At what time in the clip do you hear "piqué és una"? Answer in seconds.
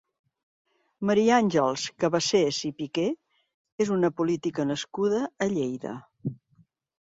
2.79-4.11